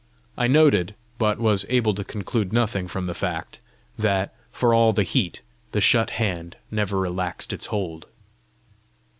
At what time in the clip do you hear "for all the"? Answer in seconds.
4.51-5.03